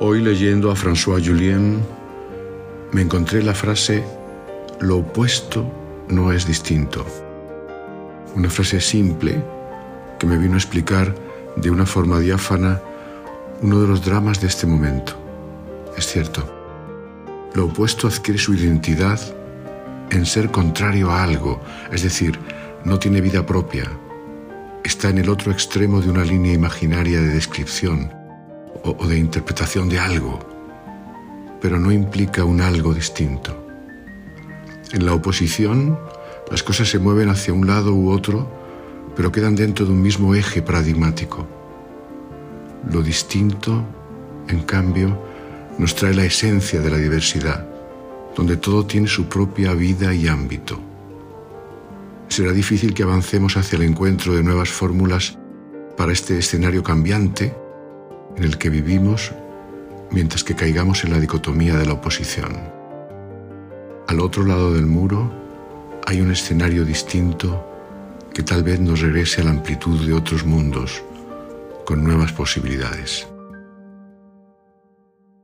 Hoy 0.00 0.20
leyendo 0.20 0.72
a 0.72 0.74
François 0.74 1.24
Julien 1.24 1.80
me 2.90 3.02
encontré 3.02 3.44
la 3.44 3.54
frase 3.54 4.02
lo 4.80 4.98
opuesto 4.98 5.64
no 6.08 6.32
es 6.32 6.48
distinto. 6.48 7.06
Una 8.34 8.50
frase 8.50 8.80
simple 8.80 9.40
que 10.18 10.26
me 10.26 10.36
vino 10.36 10.54
a 10.54 10.58
explicar 10.58 11.14
de 11.54 11.70
una 11.70 11.86
forma 11.86 12.18
diáfana 12.18 12.82
uno 13.62 13.80
de 13.80 13.86
los 13.86 14.04
dramas 14.04 14.40
de 14.40 14.48
este 14.48 14.66
momento. 14.66 15.12
Es 15.96 16.08
cierto, 16.08 16.42
lo 17.54 17.66
opuesto 17.66 18.08
adquiere 18.08 18.40
su 18.40 18.52
identidad 18.52 19.20
en 20.10 20.26
ser 20.26 20.50
contrario 20.50 21.12
a 21.12 21.22
algo, 21.22 21.60
es 21.92 22.02
decir, 22.02 22.36
no 22.84 22.98
tiene 22.98 23.20
vida 23.20 23.46
propia, 23.46 23.88
está 24.82 25.08
en 25.08 25.18
el 25.18 25.28
otro 25.28 25.52
extremo 25.52 26.00
de 26.00 26.10
una 26.10 26.24
línea 26.24 26.52
imaginaria 26.52 27.20
de 27.20 27.28
descripción 27.28 28.23
o, 28.84 29.06
de 29.06 29.18
interpretación 29.18 29.88
de 29.88 29.98
algo, 29.98 30.38
pero 31.60 31.78
no 31.78 31.90
implica 31.90 32.44
un 32.44 32.60
algo 32.60 32.92
distinto. 32.92 33.66
En 34.92 35.06
la 35.06 35.14
oposición, 35.14 35.98
las 36.50 36.62
cosas 36.62 36.88
se 36.88 36.98
mueven 36.98 37.30
hacia 37.30 37.54
un 37.54 37.66
lado 37.66 37.94
u 37.94 38.10
otro, 38.10 38.46
pero 39.16 39.32
quedan 39.32 39.56
dentro 39.56 39.86
de 39.86 39.92
un 39.92 40.02
mismo 40.02 40.34
eje 40.34 40.60
paradigmático. 40.60 41.46
Lo 42.90 43.02
distinto, 43.02 43.82
en 44.48 44.60
cambio, 44.62 45.18
nos 45.78 45.94
trae 45.94 46.14
la 46.14 46.24
esencia 46.24 46.80
de 46.80 46.90
la 46.90 46.98
diversidad, 46.98 47.66
donde 48.36 48.56
todo 48.56 48.84
tiene 48.84 49.08
su 49.08 49.26
propia 49.26 49.72
vida 49.72 50.12
y 50.12 50.28
ámbito. 50.28 50.78
Será 52.28 52.52
difícil 52.52 52.92
que 52.92 53.02
avancemos 53.02 53.56
hacia 53.56 53.76
el 53.76 53.82
encuentro 53.82 54.34
de 54.34 54.42
nuevas 54.42 54.68
fórmulas 54.68 55.38
para 55.96 56.12
este 56.12 56.38
escenario 56.38 56.82
cambiante 56.82 57.63
en 58.36 58.44
el 58.44 58.58
que 58.58 58.70
vivimos 58.70 59.32
mientras 60.10 60.44
que 60.44 60.54
caigamos 60.54 61.04
en 61.04 61.10
la 61.10 61.20
dicotomía 61.20 61.76
de 61.76 61.86
la 61.86 61.94
oposición. 61.94 62.58
Al 64.06 64.20
otro 64.20 64.44
lado 64.44 64.72
del 64.72 64.86
muro 64.86 65.32
hay 66.06 66.20
un 66.20 66.30
escenario 66.30 66.84
distinto 66.84 67.66
que 68.32 68.42
tal 68.42 68.62
vez 68.62 68.80
nos 68.80 69.00
regrese 69.00 69.40
a 69.40 69.44
la 69.44 69.50
amplitud 69.50 70.06
de 70.06 70.12
otros 70.12 70.44
mundos 70.44 71.02
con 71.84 72.02
nuevas 72.04 72.32
posibilidades. 72.32 73.26